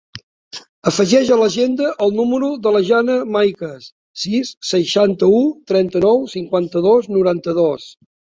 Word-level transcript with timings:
Afegeix 0.91 1.27
a 1.33 1.35
l'agenda 1.41 1.91
el 2.05 2.13
número 2.19 2.49
de 2.67 2.71
la 2.77 2.81
Jana 2.87 3.17
Maicas: 3.35 3.91
sis, 4.23 4.55
seixanta-u, 4.71 5.43
trenta-nou, 5.75 6.25
cinquanta-dos, 6.35 7.13
noranta-dos. 7.19 7.89